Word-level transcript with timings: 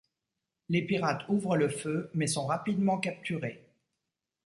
Les 0.69 0.81
pirates 0.81 1.29
ouvrent 1.29 1.57
le 1.57 1.69
feu 1.69 2.09
mais 2.15 2.25
sont 2.25 2.47
rapidement 2.47 2.97
capturés. 2.97 3.67